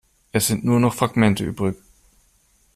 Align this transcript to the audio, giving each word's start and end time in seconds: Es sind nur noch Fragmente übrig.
Es 0.31 0.47
sind 0.47 0.65
nur 0.65 0.79
noch 0.79 0.95
Fragmente 0.95 1.43
übrig. 1.45 1.75